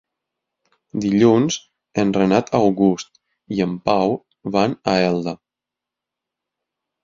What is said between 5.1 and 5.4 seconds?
Elda.